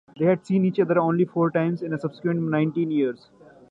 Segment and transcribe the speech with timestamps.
[0.17, 3.29] They had seen each other only four times in the subsequent nineteen years.